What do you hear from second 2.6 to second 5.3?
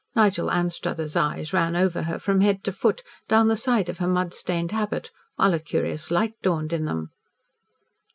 to foot, down the side of her mud stained habit,